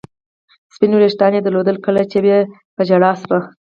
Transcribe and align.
سپین 0.75 0.91
وریښتان 0.93 1.31
یې 1.35 1.41
درلودل، 1.43 1.77
کله 1.85 2.01
به 2.03 2.09
چې 2.11 2.19
په 2.75 2.81
ژړا 2.87 3.11
شوه. 3.21 3.39